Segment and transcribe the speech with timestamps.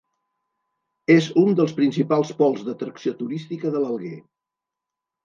[1.15, 4.15] És un dels principals pols d'atracció turística de l'Alguer.